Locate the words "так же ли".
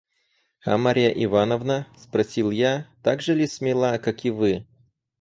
3.03-3.45